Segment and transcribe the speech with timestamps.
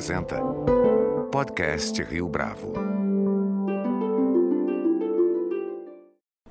[0.00, 0.40] apresenta
[1.30, 2.72] Podcast Rio Bravo.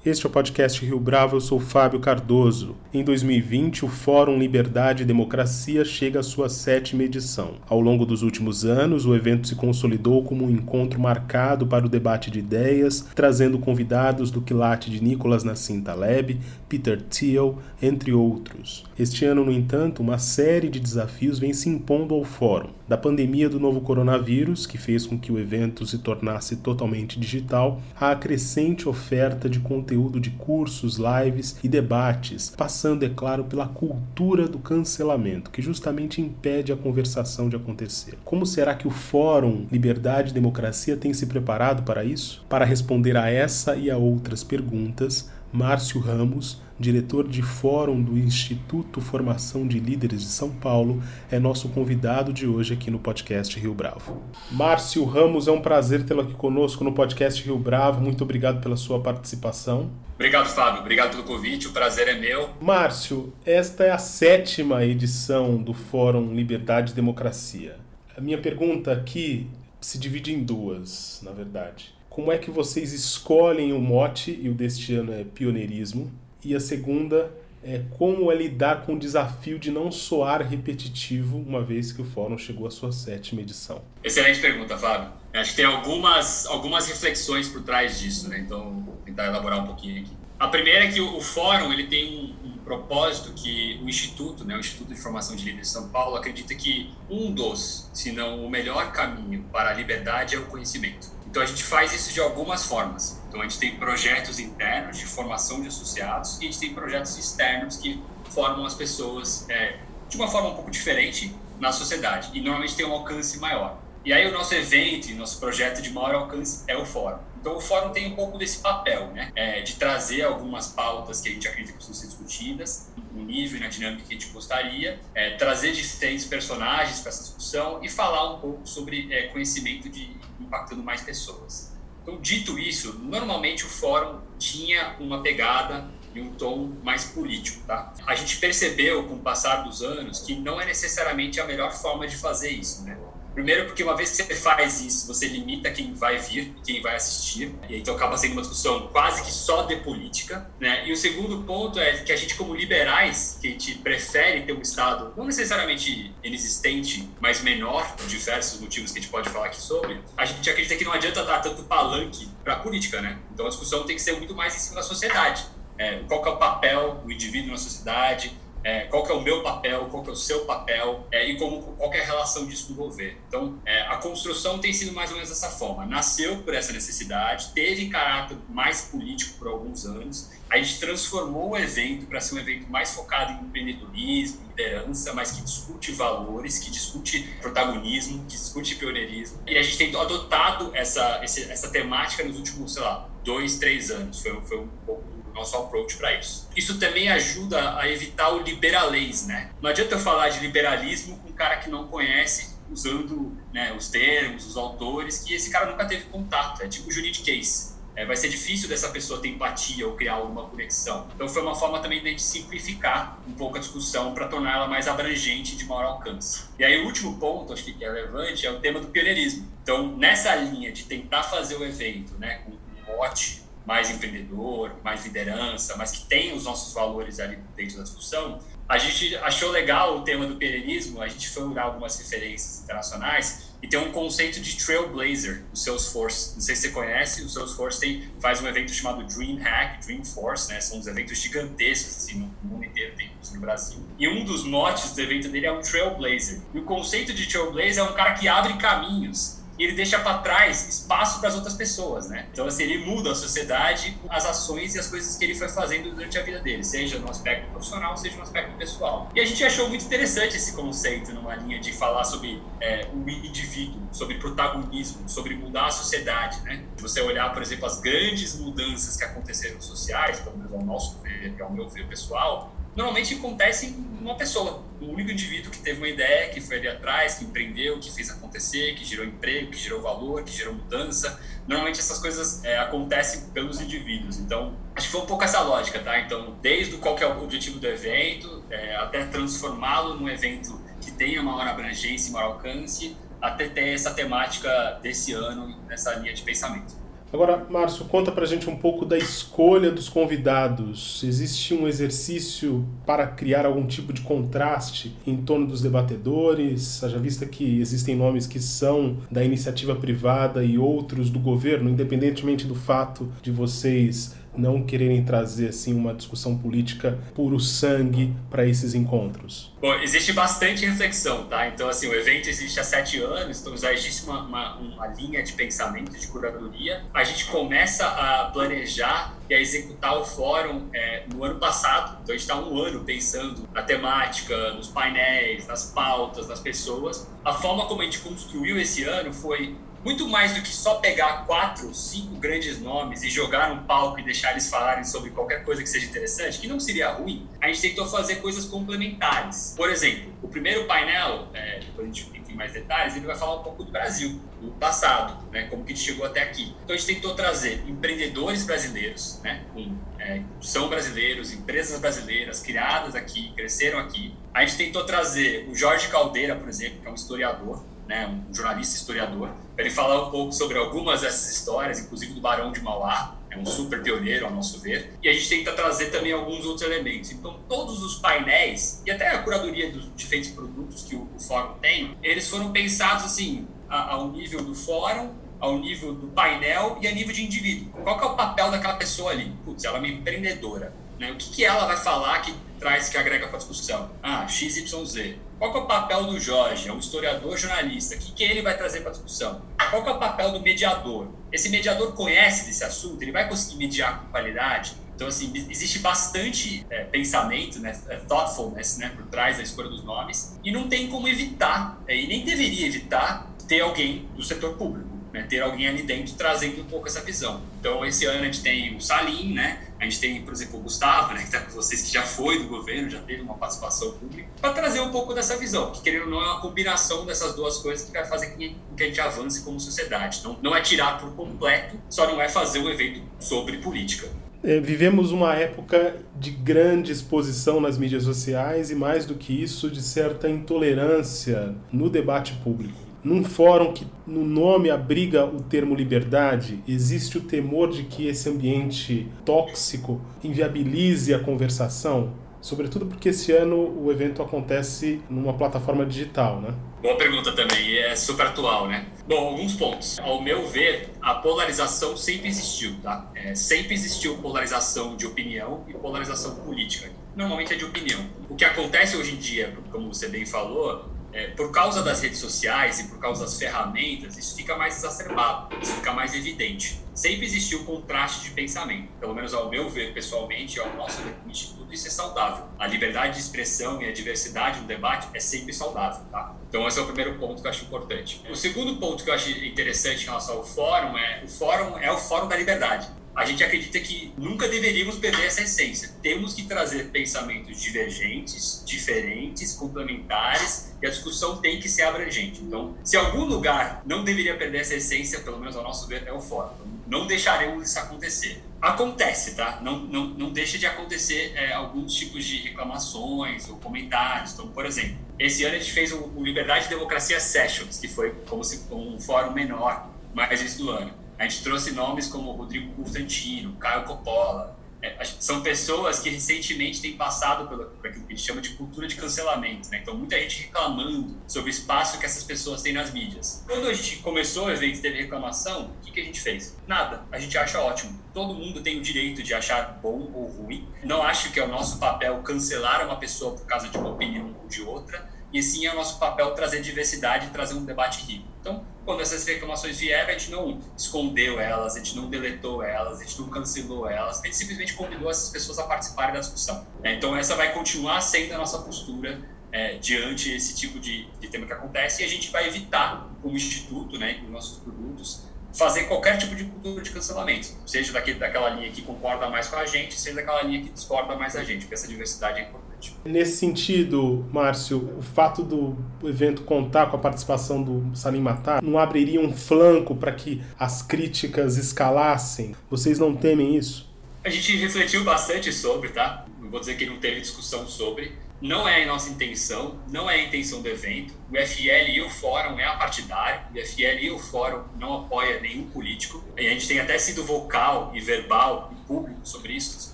[0.05, 2.75] Este é o podcast Rio Bravo, eu sou Fábio Cardoso.
[2.93, 7.55] Em 2020, o Fórum Liberdade e Democracia chega à sua sétima edição.
[7.67, 11.89] Ao longo dos últimos anos, o evento se consolidou como um encontro marcado para o
[11.89, 16.39] debate de ideias, trazendo convidados do quilate de Nicolas Nassim Taleb,
[16.69, 18.85] Peter Thiel, entre outros.
[18.97, 22.78] Este ano, no entanto, uma série de desafios vem se impondo ao Fórum.
[22.89, 27.79] Da pandemia do novo coronavírus, que fez com que o evento se tornasse totalmente digital,
[27.95, 34.47] à crescente oferta de conteúdo de cursos, lives e debates, passando, é claro, pela cultura
[34.47, 38.17] do cancelamento, que justamente impede a conversação de acontecer.
[38.25, 42.43] Como será que o Fórum Liberdade e Democracia tem se preparado para isso?
[42.49, 49.01] Para responder a essa e a outras perguntas, Márcio Ramos, diretor de Fórum do Instituto
[49.01, 53.73] Formação de Líderes de São Paulo, é nosso convidado de hoje aqui no podcast Rio
[53.73, 54.23] Bravo.
[54.49, 57.99] Márcio Ramos, é um prazer tê-lo aqui conosco no podcast Rio Bravo.
[57.99, 59.91] Muito obrigado pela sua participação.
[60.15, 60.81] Obrigado, Fábio.
[60.81, 61.67] Obrigado pelo convite.
[61.67, 62.49] O prazer é meu.
[62.61, 67.75] Márcio, esta é a sétima edição do Fórum Liberdade e Democracia.
[68.15, 69.47] A minha pergunta aqui
[69.81, 74.53] se divide em duas, na verdade como é que vocês escolhem o mote, e o
[74.53, 76.11] deste ano é pioneirismo,
[76.43, 77.31] e a segunda
[77.63, 82.05] é como é lidar com o desafio de não soar repetitivo, uma vez que o
[82.05, 83.81] fórum chegou à sua sétima edição?
[84.03, 85.11] Excelente pergunta, Fábio.
[85.33, 88.39] Acho que tem algumas, algumas reflexões por trás disso, né?
[88.39, 90.11] Então, vou tentar elaborar um pouquinho aqui.
[90.39, 94.55] A primeira é que o, fórum ele tem um, um, propósito que o Instituto, né,
[94.55, 98.45] o Instituto de Formação de Líderes de São Paulo, acredita que um dos, se não
[98.45, 101.11] o melhor caminho para a liberdade é o conhecimento.
[101.29, 103.19] Então a gente faz isso de algumas formas.
[103.27, 107.17] Então a gente tem projetos internos de formação de associados e a gente tem projetos
[107.17, 109.77] externos que formam as pessoas é,
[110.09, 113.77] de uma forma um pouco diferente na sociedade e normalmente tem um alcance maior.
[114.05, 117.19] E aí o nosso evento, nosso projeto de maior alcance é o fórum.
[117.39, 119.31] Então o fórum tem um pouco desse papel, né?
[119.35, 123.57] É, de trazer algumas pautas que a gente acredita que precisam ser discutidas, no nível
[123.57, 127.89] e na dinâmica que a gente gostaria, é, trazer diferentes personagens para essa discussão e
[127.89, 131.77] falar um pouco sobre é, conhecimento de impactando mais pessoas.
[132.01, 137.93] Então, dito isso, normalmente o fórum tinha uma pegada e um tom mais político, tá?
[138.07, 142.07] A gente percebeu com o passar dos anos que não é necessariamente a melhor forma
[142.07, 142.97] de fazer isso, né?
[143.33, 146.95] Primeiro, porque uma vez que você faz isso, você limita quem vai vir, quem vai
[146.95, 150.87] assistir, e então acaba sendo uma discussão quase que só de política, né?
[150.87, 154.53] E o segundo ponto é que a gente, como liberais, que a gente prefere ter
[154.53, 159.47] um Estado não necessariamente inexistente, mas menor, por diversos motivos que a gente pode falar
[159.47, 163.19] aqui sobre, a gente acredita que não adianta dar tanto palanque para a política, né?
[163.33, 165.45] Então a discussão tem que ser muito mais em cima da sociedade.
[165.77, 169.41] É, qual é o papel do indivíduo na sociedade, é, qual que é o meu
[169.41, 172.67] papel, qual que é o seu papel é, e como, qual é a relação disso
[172.67, 173.17] com o governo.
[173.27, 175.85] Então, é, a construção tem sido mais ou menos dessa forma.
[175.85, 181.57] Nasceu por essa necessidade, teve caráter mais político por alguns anos, a gente transformou o
[181.57, 186.71] evento para ser um evento mais focado em empreendedorismo, liderança, mas que discute valores, que
[186.71, 189.41] discute protagonismo, que discute pioneirismo.
[189.45, 194.21] E a gente tem adotado essa, essa temática nos últimos, sei lá, dois, três anos.
[194.21, 196.49] Foi, foi um pouco nosso approach para isso.
[196.55, 199.51] Isso também ajuda a evitar o liberalês, né?
[199.61, 203.87] Não adianta eu falar de liberalismo com um cara que não conhece, usando né, os
[203.87, 206.61] termos, os autores, que esse cara nunca teve contato.
[206.61, 207.78] É tipo juridiquês.
[207.95, 211.07] É, vai ser difícil dessa pessoa ter empatia ou criar alguma conexão.
[211.13, 214.87] Então foi uma forma também de gente simplificar um pouco a discussão para torná-la mais
[214.87, 216.45] abrangente de maior alcance.
[216.57, 219.47] E aí o último ponto, acho que é relevante, é o tema do pioneirismo.
[219.63, 225.05] Então nessa linha de tentar fazer o evento né, com um mote mais empreendedor, mais
[225.05, 229.97] liderança, mas que tem os nossos valores ali dentro da discussão, a gente achou legal
[229.97, 234.39] o tema do perenismo, a gente foi olhar algumas referências internacionais e tem um conceito
[234.39, 236.35] de trailblazer no Salesforce.
[236.35, 240.03] Não sei se você conhece, o Salesforce tem, faz um evento chamado Dream Hack, Dream
[240.05, 240.61] Force, né?
[240.61, 243.79] São uns eventos gigantescos assim, no mundo inteiro, tem no Brasil.
[243.97, 246.41] E um dos motes do evento dele é o trailblazer.
[246.53, 250.19] E o conceito de trailblazer é um cara que abre caminhos e ele deixa para
[250.19, 252.27] trás espaço para as outras pessoas, né?
[252.31, 255.93] Então, assim, ele muda a sociedade, as ações e as coisas que ele foi fazendo
[255.93, 259.09] durante a vida dele, seja no aspecto profissional, seja no aspecto pessoal.
[259.13, 263.09] E a gente achou muito interessante esse conceito numa linha de falar sobre é, o
[263.09, 266.63] indivíduo, sobre protagonismo, sobre mudar a sociedade, né?
[266.77, 270.99] Se você olhar, por exemplo, as grandes mudanças que aconteceram sociais, pelo menos ao nosso
[270.99, 275.77] ver, ao meu ver pessoal, normalmente acontece em uma pessoa, um único indivíduo que teve
[275.77, 279.57] uma ideia, que foi ali atrás, que empreendeu, que fez acontecer, que gerou emprego, que
[279.57, 281.19] gerou valor, que gerou mudança.
[281.47, 284.17] Normalmente essas coisas é, acontecem pelos indivíduos.
[284.17, 285.99] Então, acho que foi um pouco essa lógica, tá?
[285.99, 291.21] Então, desde qual é o objetivo do evento, é, até transformá-lo num evento que tenha
[291.21, 296.78] maior abrangência e maior alcance, até ter essa temática desse ano nessa linha de pensamento.
[297.11, 301.03] Agora, Márcio, conta pra gente um pouco da escolha dos convidados.
[301.03, 306.83] Existe um exercício para criar algum tipo de contraste em torno dos debatedores?
[306.83, 312.45] Haja vista que existem nomes que são da iniciativa privada e outros do governo, independentemente
[312.45, 318.73] do fato de vocês não quererem trazer assim uma discussão política puro sangue para esses
[318.73, 319.53] encontros?
[319.61, 321.47] Bom, existe bastante reflexão, tá?
[321.47, 325.21] Então, assim, o evento existe há sete anos, então já existe uma, uma, uma linha
[325.21, 326.83] de pensamento, de curadoria.
[326.93, 331.99] A gente começa a planejar e a executar o fórum é, no ano passado.
[332.01, 337.07] Então, a gente está um ano pensando na temática, nos painéis, nas pautas, nas pessoas.
[337.23, 341.25] A forma como a gente construiu esse ano foi muito mais do que só pegar
[341.25, 345.61] quatro, cinco grandes nomes e jogar no palco e deixar eles falarem sobre qualquer coisa
[345.61, 349.53] que seja interessante, que não seria ruim, a gente tentou fazer coisas complementares.
[349.55, 353.39] Por exemplo, o primeiro painel, é, depois a gente tem mais detalhes, ele vai falar
[353.39, 356.55] um pouco do Brasil, do passado, né, como que a gente chegou até aqui.
[356.63, 362.95] Então a gente tentou trazer empreendedores brasileiros, né, com, é, são brasileiros, empresas brasileiras criadas
[362.95, 364.13] aqui, cresceram aqui.
[364.33, 368.31] A gente tentou trazer o Jorge Caldeira, por exemplo, que é um historiador, né, um
[368.31, 372.61] jornalista historiador, para ele falar um pouco sobre algumas dessas histórias, inclusive do Barão de
[372.61, 374.93] Mauá, é um super pioneiro, ao nosso ver.
[375.01, 377.11] E a gente tenta trazer também alguns outros elementos.
[377.11, 381.55] Então, todos os painéis e até a curadoria dos diferentes produtos que o, o fórum
[381.59, 386.87] tem, eles foram pensados assim, a, ao nível do fórum, ao nível do painel e
[386.87, 387.71] a nível de indivíduo.
[387.83, 389.33] Qual é o papel daquela pessoa ali?
[389.43, 390.73] Putz, ela é uma empreendedora.
[390.99, 391.11] Né?
[391.11, 393.89] O que, que ela vai falar que traz, que agrega para a discussão?
[394.03, 395.15] Ah, XYZ.
[395.39, 396.67] Qual é o papel do Jorge?
[396.67, 397.95] É um historiador jornalista.
[397.95, 399.41] O que, que ele vai trazer para a discussão?
[399.69, 401.07] Qual é o papel do mediador?
[401.31, 403.01] Esse mediador conhece desse assunto?
[403.01, 404.73] Ele vai conseguir mediar com qualidade?
[404.93, 409.81] Então, assim, existe bastante é, pensamento, né, é, thoughtfulness, né, por trás da escolha dos
[409.81, 414.57] nomes, e não tem como evitar, é, e nem deveria evitar, ter alguém do setor
[414.57, 417.41] público né, ter alguém ali dentro trazendo um pouco essa visão.
[417.59, 420.63] Então, esse ano a gente tem o Salim, né, a gente tem, por exemplo, o
[420.63, 423.91] Gustavo, né, que está com vocês, que já foi do governo, já teve uma participação
[423.93, 427.35] pública, para trazer um pouco dessa visão, que querendo ou não é uma combinação dessas
[427.35, 430.19] duas coisas que vai fazer com que a gente avance como sociedade.
[430.19, 434.07] Então, não é tirar por completo, só não é fazer um evento sobre política.
[434.41, 439.69] É, vivemos uma época de grande exposição nas mídias sociais e, mais do que isso,
[439.69, 446.61] de certa intolerância no debate público num fórum que no nome abriga o termo liberdade,
[446.67, 452.13] existe o temor de que esse ambiente tóxico inviabilize a conversação?
[452.41, 456.53] Sobretudo porque esse ano o evento acontece numa plataforma digital, né?
[456.81, 458.85] Boa pergunta também, é super atual, né?
[459.05, 459.99] Bom, alguns pontos.
[459.99, 463.11] Ao meu ver, a polarização sempre existiu, tá?
[463.13, 466.89] É, sempre existiu polarização de opinião e polarização política.
[467.15, 467.99] Normalmente é de opinião.
[468.29, 472.19] O que acontece hoje em dia, como você bem falou, é, por causa das redes
[472.19, 476.79] sociais e por causa das ferramentas, isso fica mais exacerbado, isso fica mais evidente.
[476.93, 481.73] Sempre existiu contraste de pensamento, pelo menos ao meu ver pessoalmente, ao nosso ver instituto,
[481.73, 482.45] isso é saudável.
[482.59, 486.35] A liberdade de expressão e a diversidade no debate é sempre saudável, tá?
[486.49, 488.21] Então esse é o primeiro ponto que eu acho importante.
[488.29, 491.91] O segundo ponto que eu acho interessante em relação ao fórum é o fórum é
[491.91, 495.91] o fórum da liberdade a gente acredita que nunca deveríamos perder essa essência.
[496.01, 502.39] Temos que trazer pensamentos divergentes, diferentes, complementares, e a discussão tem que ser abrangente.
[502.41, 506.13] Então, se algum lugar não deveria perder essa essência, pelo menos ao nosso ver, é
[506.13, 506.53] o fórum.
[506.87, 508.41] Não deixaremos isso acontecer.
[508.61, 509.59] Acontece, tá?
[509.61, 514.31] Não, não, não deixa de acontecer é, alguns tipos de reclamações ou comentários.
[514.31, 517.89] Então, por exemplo, esse ano a gente fez o, o Liberdade e Democracia Sessions, que
[517.89, 520.98] foi como se um fórum menor, mais isso do ano.
[521.19, 524.57] A gente trouxe nomes como Rodrigo Constantino, Caio Coppola.
[524.81, 528.87] É, são pessoas que recentemente têm passado por aquilo que a gente chama de cultura
[528.87, 529.69] de cancelamento.
[529.69, 529.79] Né?
[529.81, 533.43] Então, muita gente reclamando sobre o espaço que essas pessoas têm nas mídias.
[533.45, 536.57] Quando a gente começou evento e teve reclamação, o que, que a gente fez?
[536.65, 537.03] Nada.
[537.11, 537.99] A gente acha ótimo.
[538.13, 540.65] Todo mundo tem o direito de achar bom ou ruim.
[540.81, 544.33] Não acho que é o nosso papel cancelar uma pessoa por causa de uma opinião
[544.41, 548.03] ou de outra e sim é o nosso papel trazer diversidade e trazer um debate
[548.05, 548.28] rico.
[548.41, 553.01] Então, quando essas reclamações vieram, a gente não escondeu elas, a gente não deletou elas,
[553.01, 556.65] a gente não cancelou elas, a gente simplesmente convidou essas pessoas a participarem da discussão.
[556.83, 559.19] É, então, essa vai continuar sendo a nossa postura
[559.51, 563.35] é, diante esse tipo de, de tema que acontece e a gente vai evitar, como
[563.35, 568.49] instituto, né, com nossos produtos, fazer qualquer tipo de cultura de cancelamento, seja daquele, daquela
[568.49, 571.61] linha que concorda mais com a gente, seja daquela linha que discorda mais a gente,
[571.61, 572.68] porque essa diversidade é importante.
[573.03, 578.77] Nesse sentido, Márcio, o fato do evento contar com a participação do Salim Matar não
[578.77, 582.55] abriria um flanco para que as críticas escalassem?
[582.69, 583.89] Vocês não temem isso?
[584.23, 586.25] A gente refletiu bastante sobre, tá?
[586.39, 588.11] Não vou dizer que não teve discussão sobre.
[588.41, 591.13] Não é a nossa intenção, não é a intenção do evento.
[591.29, 595.69] O FL e o Fórum é apartidário, o FL e o Fórum não apoia nenhum
[595.69, 596.23] político.
[596.37, 599.93] E a gente tem até sido vocal e verbal e público sobre isso.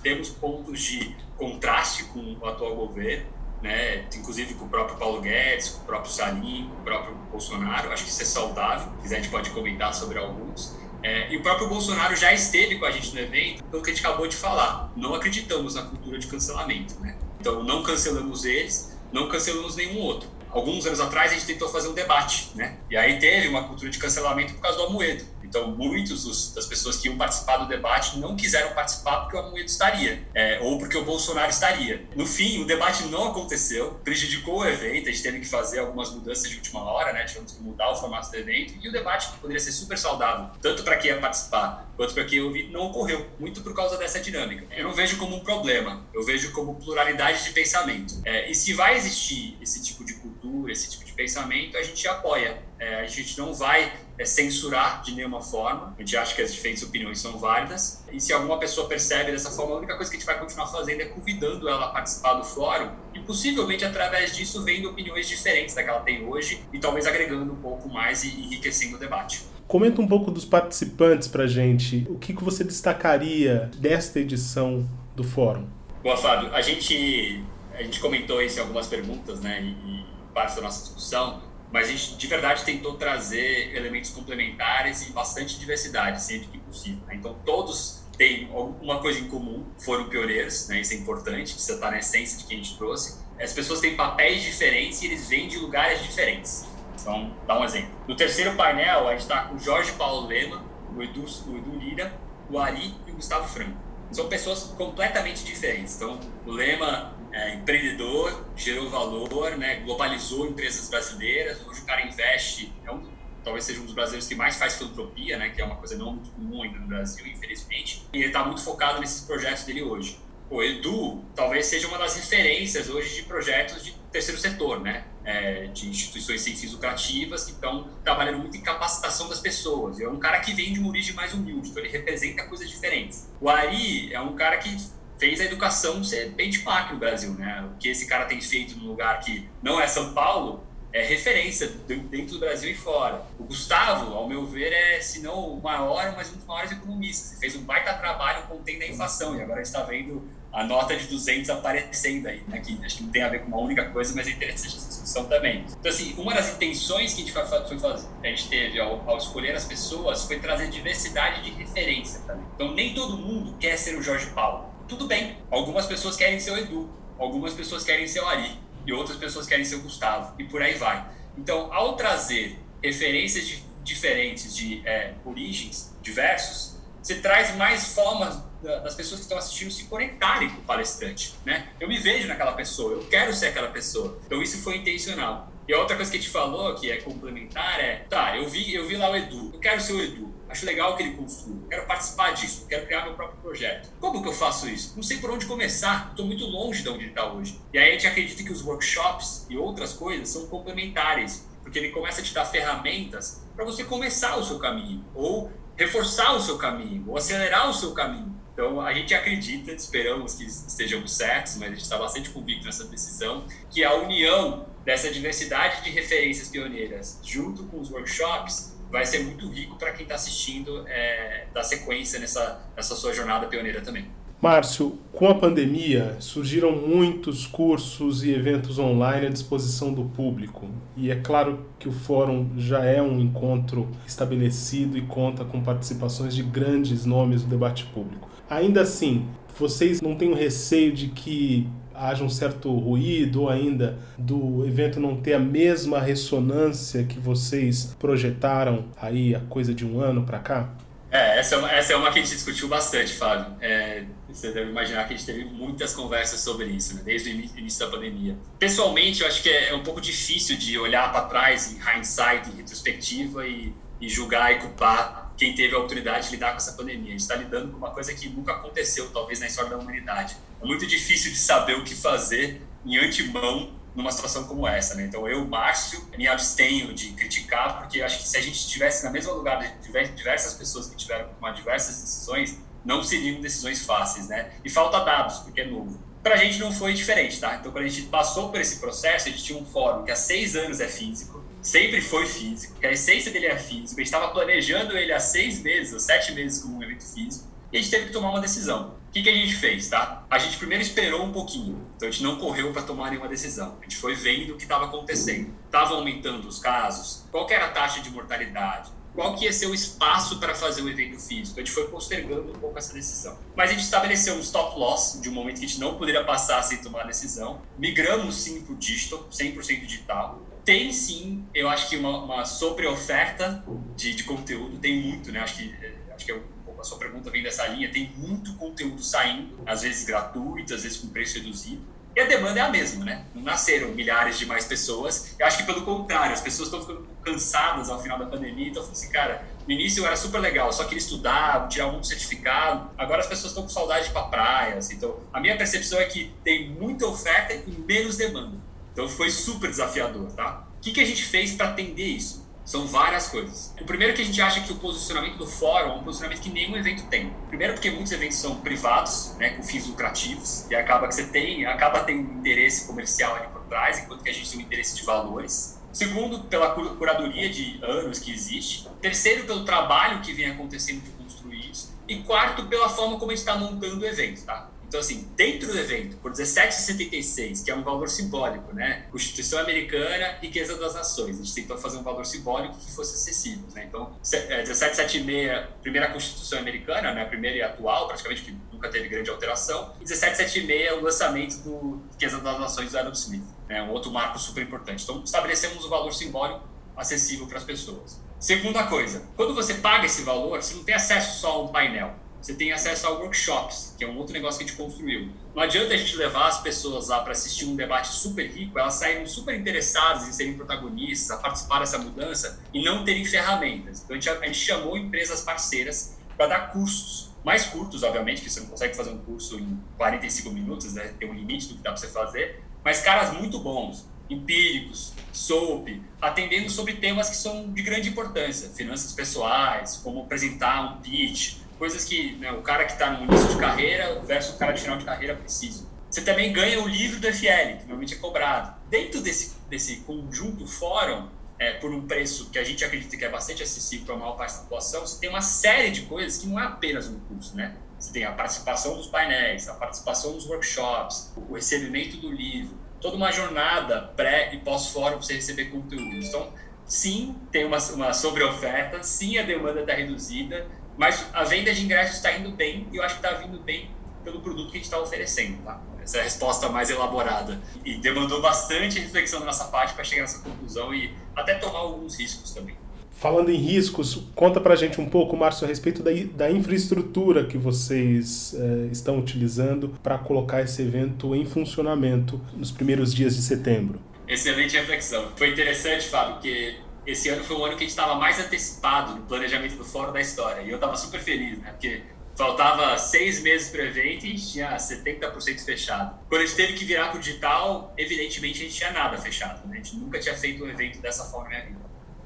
[0.00, 3.26] Temos pontos de contraste com o atual governo,
[3.62, 4.06] né?
[4.14, 7.92] inclusive com o próprio Paulo Guedes, com o próprio Salim, com o próprio Bolsonaro.
[7.92, 10.76] Acho que isso é saudável, se a gente pode comentar sobre alguns.
[11.02, 13.94] É, e o próprio Bolsonaro já esteve com a gente no evento, pelo que a
[13.94, 14.92] gente acabou de falar.
[14.96, 17.16] Não acreditamos na cultura de cancelamento, né?
[17.38, 20.28] Então, não cancelamos eles, não cancelamos nenhum outro.
[20.50, 22.78] Alguns anos atrás, a gente tentou fazer um debate, né?
[22.90, 25.24] E aí teve uma cultura de cancelamento por causa do Amoedo.
[25.56, 29.40] Então, muitos dos, das pessoas que iam participar do debate não quiseram participar porque o
[29.40, 32.04] Amoedo estaria, é, ou porque o Bolsonaro estaria.
[32.14, 36.10] No fim, o debate não aconteceu, prejudicou o evento, a gente teve que fazer algumas
[36.10, 37.24] mudanças de última hora, né?
[37.24, 40.50] Tivemos que mudar o formato do evento, e o debate, que poderia ser super saudável,
[40.60, 44.20] tanto para quem ia participar quanto para quem ouvir, não ocorreu, muito por causa dessa
[44.20, 44.66] dinâmica.
[44.76, 48.20] Eu não vejo como um problema, eu vejo como pluralidade de pensamento.
[48.24, 50.14] É, e se vai existir esse tipo de
[50.46, 52.58] cultura, esse tipo de pensamento, a gente apoia.
[52.78, 55.94] É, a gente não vai é, censurar de nenhuma forma.
[55.96, 58.04] A gente acha que as diferentes opiniões são válidas.
[58.12, 60.66] E se alguma pessoa percebe dessa forma, a única coisa que a gente vai continuar
[60.66, 65.74] fazendo é convidando ela a participar do fórum e possivelmente através disso vendo opiniões diferentes
[65.74, 69.42] da que ela tem hoje e talvez agregando um pouco mais e enriquecendo o debate.
[69.66, 72.06] Comenta um pouco dos participantes para gente.
[72.08, 75.66] O que, que você destacaria desta edição do fórum?
[76.02, 76.54] Boa, Fábio.
[76.54, 79.60] A gente, a gente comentou isso em algumas perguntas, né?
[79.62, 85.12] E, parte da nossa discussão mas a gente de verdade tentou trazer elementos complementares e
[85.12, 87.00] bastante diversidade, sempre que possível.
[87.06, 87.16] Né?
[87.16, 90.80] Então, todos têm alguma coisa em comum, foram pioneiros, né?
[90.80, 93.18] isso é importante, precisa estar na essência de quem a gente trouxe.
[93.38, 96.66] As pessoas têm papéis diferentes e eles vêm de lugares diferentes.
[96.98, 97.90] Então, dá um exemplo.
[98.08, 100.64] No terceiro painel, a gente está com o Jorge Paulo Lema,
[100.96, 103.76] o Edu, o Edu Lira, o Ari e o Gustavo Franco.
[104.10, 105.96] São pessoas completamente diferentes.
[105.96, 111.60] Então, o Lema é, empreendedor, gerou valor, né, globalizou empresas brasileiras.
[111.66, 113.02] Hoje o cara investe, é um,
[113.44, 116.12] talvez seja um dos brasileiros que mais faz filantropia, né, que é uma coisa não
[116.12, 118.08] muito comum ainda no Brasil, infelizmente.
[118.12, 120.18] E ele está muito focado nesses projetos dele hoje.
[120.48, 125.04] O Edu talvez seja uma das referências hoje de projetos de terceiro setor, né?
[125.24, 130.00] É, de instituições sem fins lucrativas que estão trabalhando muito em capacitação das pessoas.
[130.00, 133.28] É um cara que vem de uma origem mais humilde, então ele representa coisas diferentes.
[133.40, 134.70] O Ari é um cara que
[135.18, 137.68] fez a educação ser benchmark no Brasil, né?
[137.72, 141.68] O que esse cara tem feito num lugar que não é São Paulo é referência
[141.86, 143.22] dentro do Brasil e fora.
[143.38, 147.32] O Gustavo, ao meu ver, é, se não o maior, mas um dos maiores economistas.
[147.32, 151.06] Ele fez um baita trabalho contendo a inflação e agora está vendo a nota de
[151.08, 152.60] 200 aparecendo aí, né?
[152.60, 154.88] que acho que não tem a ver com uma única coisa, mas é interessante essa
[154.88, 155.66] discussão também.
[155.78, 159.18] Então, assim, uma das intenções que a gente foi fazer, a gente teve ao, ao,
[159.18, 162.46] escolher as pessoas foi trazer diversidade de referência também.
[162.54, 165.38] Então, nem todo mundo quer ser o Jorge Paulo tudo bem.
[165.50, 169.46] Algumas pessoas querem ser o Edu, algumas pessoas querem ser o Ari, e outras pessoas
[169.46, 171.06] querem ser o Gustavo, e por aí vai.
[171.36, 178.94] Então, ao trazer referências de, diferentes de é, origens diversos, você traz mais formas das
[178.94, 181.68] pessoas que estão assistindo se conectarem com o palestrante, né?
[181.78, 184.18] Eu me vejo naquela pessoa, eu quero ser aquela pessoa.
[184.26, 185.52] Então isso foi intencional.
[185.68, 188.88] E outra coisa que a gente falou, que é complementar, é, tá, eu vi, eu
[188.88, 191.86] vi lá o Edu, eu quero ser o Edu acho legal que ele construa, quero
[191.86, 193.90] participar disso, quero criar meu próprio projeto.
[194.00, 194.94] Como que eu faço isso?
[194.96, 197.60] Não sei por onde começar, estou muito longe de onde ele está hoje.
[197.72, 201.90] E aí a gente acredita que os workshops e outras coisas são complementares, porque ele
[201.90, 206.56] começa a te dar ferramentas para você começar o seu caminho, ou reforçar o seu
[206.56, 208.34] caminho, ou acelerar o seu caminho.
[208.52, 212.84] Então, a gente acredita, esperamos que estejamos certos, mas a gente está bastante convicto nessa
[212.84, 219.20] decisão, que a união dessa diversidade de referências pioneiras, junto com os workshops, vai ser
[219.20, 224.06] muito rico para quem está assistindo é, dar sequência nessa, nessa sua jornada pioneira também.
[224.40, 230.68] Márcio, com a pandemia surgiram muitos cursos e eventos online à disposição do público.
[230.94, 236.34] E é claro que o fórum já é um encontro estabelecido e conta com participações
[236.34, 238.28] de grandes nomes do debate público.
[238.48, 239.26] Ainda assim,
[239.58, 241.66] vocês não têm o receio de que
[241.96, 247.96] haja um certo ruído ou ainda do evento não ter a mesma ressonância que vocês
[247.98, 250.70] projetaram aí a coisa de um ano para cá?
[251.10, 253.56] É, essa é, uma, essa é uma que a gente discutiu bastante, Fábio.
[253.60, 257.32] É, você deve imaginar que a gente teve muitas conversas sobre isso, né, desde o
[257.58, 258.36] início da pandemia.
[258.58, 262.50] Pessoalmente, eu acho que é, é um pouco difícil de olhar para trás em hindsight,
[262.50, 266.72] em retrospectiva e, e julgar e culpar quem teve a oportunidade de lidar com essa
[266.72, 267.08] pandemia.
[267.08, 270.36] A gente está lidando com uma coisa que nunca aconteceu, talvez, na história da humanidade.
[270.60, 275.04] É muito difícil de saber o que fazer em antemão numa situação como essa, né?
[275.06, 279.10] Então eu, Márcio, me abstenho de criticar, porque acho que se a gente estivesse na
[279.10, 284.28] mesma lugar de diversas pessoas que tiveram que tomar diversas decisões, não seriam decisões fáceis,
[284.28, 284.50] né?
[284.64, 285.98] E falta dados, porque é novo.
[286.22, 287.56] Para a gente não foi diferente, tá?
[287.56, 290.16] Então, quando a gente passou por esse processo, a gente tinha um fórum que há
[290.16, 294.12] seis anos é físico, sempre foi físico, que a essência dele é físico, a gente
[294.12, 297.80] estava planejando ele há seis meses ou sete meses como um evento físico, e a
[297.80, 298.94] gente teve que tomar uma decisão.
[299.16, 300.26] O que, que a gente fez, tá?
[300.30, 303.78] A gente primeiro esperou um pouquinho, então a gente não correu para tomar nenhuma decisão.
[303.80, 305.54] A gente foi vendo o que estava acontecendo.
[305.64, 307.24] Estava aumentando os casos?
[307.30, 308.90] Qual era a taxa de mortalidade?
[309.14, 311.58] qual que ia ser o espaço para fazer o evento físico.
[311.58, 313.38] A gente foi postergando um pouco essa decisão.
[313.56, 316.22] Mas a gente estabeleceu um stop loss de um momento que a gente não poderia
[316.22, 317.62] passar sem tomar a decisão.
[317.78, 320.42] Migramos sim para o digital, 100% digital.
[320.66, 323.64] Tem sim, eu acho que uma, uma sobre-oferta
[323.96, 325.40] de, de conteúdo, tem muito, né?
[325.40, 325.74] Acho que,
[326.14, 326.55] acho que é a
[326.86, 331.08] sua pergunta vem dessa linha, tem muito conteúdo saindo, às vezes gratuito, às vezes com
[331.08, 331.96] preço reduzido.
[332.16, 333.26] E a demanda é a mesma, né?
[333.34, 335.34] Não nasceram milhares de mais pessoas.
[335.38, 338.68] Eu acho que pelo contrário, as pessoas estão ficando cansadas ao final da pandemia.
[338.68, 342.90] Então, assim, cara, no início eu era super legal, só queria estudar, tirar um certificado.
[342.96, 344.78] Agora as pessoas estão com saudade de ir pra praia.
[344.78, 344.94] Assim.
[344.94, 348.56] Então, a minha percepção é que tem muita oferta e menos demanda.
[348.94, 350.66] Então, foi super desafiador, tá?
[350.78, 352.45] O que, que a gente fez para atender isso?
[352.66, 353.72] São várias coisas.
[353.80, 356.42] O primeiro é que a gente acha que o posicionamento do fórum é um posicionamento
[356.42, 357.32] que nenhum evento tem.
[357.46, 361.64] Primeiro porque muitos eventos são privados, né, com fins lucrativos, e acaba que você tem,
[361.64, 364.96] acaba tendo um interesse comercial ali por trás, enquanto que a gente tem um interesse
[364.96, 365.80] de valores.
[365.92, 368.88] Segundo, pela curadoria de anos que existe.
[369.00, 371.94] Terceiro, pelo trabalho que vem acontecendo de construir isso.
[372.08, 374.68] E quarto, pela forma como a gente está montando o evento, tá?
[374.88, 379.06] Então, assim, dentro do evento, por 17,76, que é um valor simbólico, né?
[379.10, 381.40] Constituição Americana, riqueza das nações.
[381.40, 383.84] A gente tentou fazer um valor simbólico que fosse acessível, né?
[383.88, 387.22] Então, 1776, é, primeira Constituição Americana, né?
[387.22, 389.92] A primeira e atual, praticamente, que nunca teve grande alteração.
[389.96, 393.82] E 1776 é o lançamento do Riqueza das Nações do Adam Smith, né?
[393.82, 395.02] Um outro marco super importante.
[395.02, 396.66] Então, estabelecemos um valor simbólico
[396.96, 398.20] acessível para as pessoas.
[398.38, 402.25] Segunda coisa, quando você paga esse valor, você não tem acesso só a um painel
[402.46, 405.30] você tem acesso a workshops, que é um outro negócio que a gente construiu.
[405.52, 408.94] Não adianta a gente levar as pessoas lá para assistir um debate super rico, elas
[408.94, 414.04] saírem super interessadas em serem protagonistas, a participar dessa mudança e não terem ferramentas.
[414.04, 418.50] Então a gente, a gente chamou empresas parceiras para dar cursos mais curtos, obviamente, que
[418.50, 421.14] você não consegue fazer um curso em 45 minutos, né?
[421.18, 426.00] tem um limite do que dá para você fazer, mas caras muito bons, empíricos, SOAP,
[426.20, 432.04] atendendo sobre temas que são de grande importância, finanças pessoais, como apresentar um pitch, coisas
[432.04, 434.98] que né, o cara que está no início de carreira versus o cara de final
[434.98, 435.86] de carreira precisa.
[436.10, 438.74] Você também ganha o livro do FL, que normalmente é cobrado.
[438.88, 443.28] Dentro desse, desse conjunto fórum, é, por um preço que a gente acredita que é
[443.28, 446.46] bastante acessível para a maior parte da população, você tem uma série de coisas que
[446.46, 447.76] não é apenas um curso, né?
[447.98, 453.16] Você tem a participação dos painéis, a participação dos workshops, o recebimento do livro, toda
[453.16, 456.16] uma jornada pré e pós-fórum para você receber conteúdo.
[456.16, 456.52] Então,
[456.84, 462.16] sim, tem uma, uma sobre-oferta, sim, a demanda está reduzida, mas a venda de ingressos
[462.16, 463.90] está indo bem e eu acho que está vindo bem
[464.24, 465.62] pelo produto que a gente está oferecendo.
[465.62, 465.80] Tá?
[466.02, 467.60] Essa é a resposta mais elaborada.
[467.84, 472.18] E demandou bastante reflexão da nossa parte para chegar nessa conclusão e até tomar alguns
[472.18, 472.76] riscos também.
[473.10, 477.46] Falando em riscos, conta para a gente um pouco, Márcio, a respeito da, da infraestrutura
[477.46, 483.40] que vocês é, estão utilizando para colocar esse evento em funcionamento nos primeiros dias de
[483.42, 483.98] setembro.
[484.28, 485.30] Excelente reflexão.
[485.34, 489.14] Foi interessante, Fábio, porque esse ano foi o ano que a gente estava mais antecipado
[489.14, 490.62] no planejamento do fórum da história.
[490.62, 491.70] E eu estava super feliz, né?
[491.70, 492.02] Porque
[492.36, 496.18] faltava seis meses para o evento e a gente tinha 70% fechado.
[496.28, 499.66] Quando a gente teve que virar para o digital, evidentemente a gente tinha nada fechado.
[499.66, 499.74] Né?
[499.74, 501.80] A gente nunca tinha feito um evento dessa forma na, vida,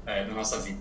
[0.05, 0.79] é, na nossa vida.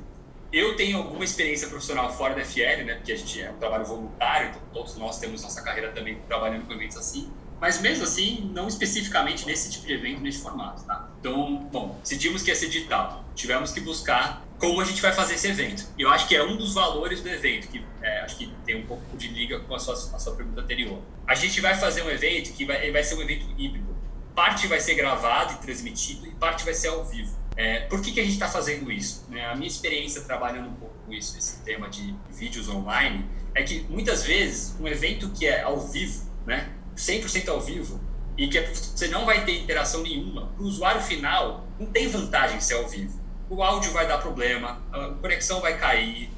[0.52, 2.94] Eu tenho alguma experiência profissional fora da FL, né?
[2.96, 6.66] Porque a gente é um trabalho voluntário, então todos nós temos nossa carreira também trabalhando
[6.66, 7.32] com eventos assim.
[7.60, 11.09] Mas mesmo assim, não especificamente nesse tipo de evento, nesse formato, tá?
[11.20, 13.24] Então, bom, decidimos que ia ser digital.
[13.35, 15.87] Tivemos que buscar como a gente vai fazer esse evento.
[15.96, 18.76] E eu acho que é um dos valores do evento, que é, acho que tem
[18.76, 21.00] um pouco de liga com a sua, a sua pergunta anterior.
[21.26, 23.96] A gente vai fazer um evento que vai, vai ser um evento híbrido.
[24.35, 27.38] Parte vai ser gravado e transmitido e parte vai ser ao vivo.
[27.56, 29.26] É, por que, que a gente está fazendo isso?
[29.28, 29.44] Né?
[29.46, 33.80] A minha experiência trabalhando um pouco com isso, esse tema de vídeos online, é que
[33.88, 38.00] muitas vezes um evento que é ao vivo, né, 100% ao vivo
[38.40, 42.59] e que você não vai ter interação nenhuma, para o usuário final não tem vantagem
[42.59, 43.20] ser ao vivo.
[43.50, 46.31] O áudio vai dar problema, a conexão vai cair,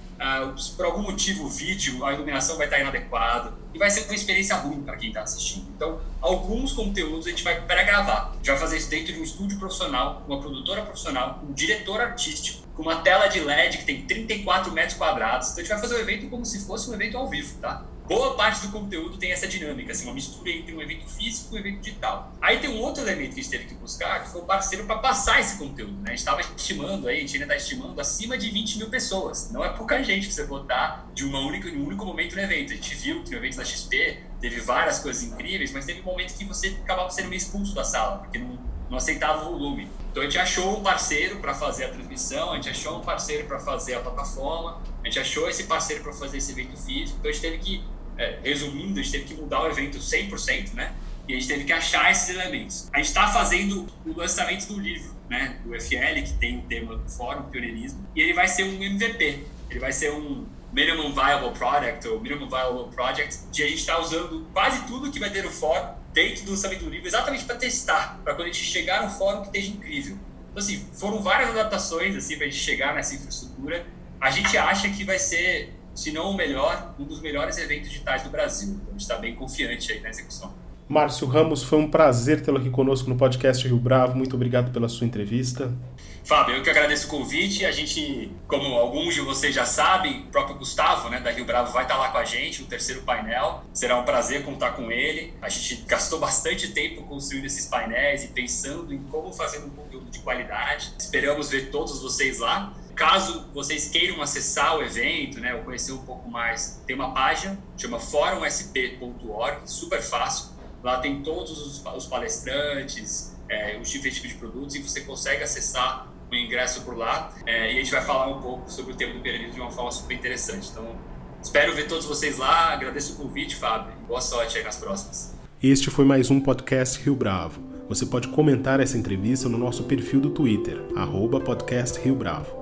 [0.77, 4.57] por algum motivo o vídeo, a iluminação vai estar inadequada e vai ser uma experiência
[4.57, 5.69] ruim para quem está assistindo.
[5.77, 8.31] Então, alguns conteúdos a gente vai pré-gravar.
[8.33, 12.01] A gente vai fazer isso dentro de um estúdio profissional, uma produtora profissional, um diretor
[12.01, 15.51] artístico, com uma tela de LED que tem 34 metros quadrados.
[15.51, 17.85] Então, a gente vai fazer o evento como se fosse um evento ao vivo, tá?
[18.07, 21.57] Boa parte do conteúdo tem essa dinâmica, assim, uma mistura entre um evento físico e
[21.57, 22.33] um evento digital.
[22.41, 24.85] Aí tem um outro elemento que a gente teve que buscar, que foi o parceiro
[24.85, 25.93] para passar esse conteúdo.
[25.93, 26.05] Né?
[26.07, 29.51] A gente estava estimando, aí, a gente ainda está estimando acima de 20 mil pessoas.
[29.51, 32.73] Não é pouca gente que você botar de uma única, um único momento no evento.
[32.73, 36.05] A gente viu que no evento da XP teve várias coisas incríveis, mas teve um
[36.05, 38.59] momento que você acabava sendo meio expulso da sala, porque não,
[38.91, 39.89] não aceitava o volume.
[40.11, 43.47] Então a gente achou um parceiro para fazer a transmissão, a gente achou um parceiro
[43.47, 47.31] para fazer a plataforma, a gente achou esse parceiro para fazer esse evento físico, então
[47.31, 47.85] a gente teve que
[48.17, 50.95] é, resumindo, a gente teve que mudar o evento 100%, né?
[51.29, 52.89] E a gente teve que achar esses elementos.
[52.93, 55.61] A gente está fazendo o lançamento do livro, né?
[55.65, 59.45] Do FL, que tem o tema do Fórum Pioneirismo, e ele vai ser um MVP.
[59.71, 63.97] Ele vai ser um Minimum Viable Product ou Minimum Viable Project, de a gente estar
[63.97, 67.45] tá usando quase tudo que vai ter no fórum dentro do lançamento do livro, exatamente
[67.45, 70.19] para testar, para quando a gente chegar no fórum que esteja incrível.
[70.51, 73.87] Então, assim, foram várias adaptações assim, para a gente chegar nessa infraestrutura.
[74.23, 78.23] A gente acha que vai ser se não o melhor, um dos melhores eventos digitais
[78.23, 78.69] do Brasil.
[78.69, 80.55] Então a gente está bem confiante aí na execução.
[80.89, 84.15] Márcio Ramos, foi um prazer tê-lo aqui conosco no podcast Rio Bravo.
[84.15, 85.77] Muito obrigado pela sua entrevista.
[86.23, 87.67] Fábio, eu que agradeço o convite.
[87.67, 91.73] A gente, como alguns de vocês já sabem, o próprio Gustavo, né, da Rio Bravo,
[91.73, 93.65] vai estar lá com a gente no terceiro painel.
[93.73, 95.35] Será um prazer contar com ele.
[95.43, 100.11] A gente gastou bastante tempo construindo esses painéis e pensando em como fazer um conteúdo
[100.11, 100.93] de qualidade.
[100.97, 102.73] Esperamos ver todos vocês lá.
[102.95, 107.59] Caso vocês queiram acessar o evento, né, ou conhecer um pouco mais, tem uma página,
[107.77, 110.53] chama fórumsp.org, super fácil.
[110.83, 115.43] Lá tem todos os, os palestrantes, é, os diferentes tipos de produtos e você consegue
[115.43, 117.33] acessar o ingresso por lá.
[117.47, 119.71] É, e a gente vai falar um pouco sobre o tema do pioneirismo de uma
[119.71, 120.69] forma super interessante.
[120.71, 120.97] Então,
[121.41, 122.73] espero ver todos vocês lá.
[122.73, 123.95] Agradeço o convite, Fábio.
[124.07, 125.35] Boa sorte aí nas próximas.
[125.63, 127.63] Este foi mais um podcast Rio Bravo.
[127.89, 132.62] Você pode comentar essa entrevista no nosso perfil do Twitter, arroba podcast Rio Bravo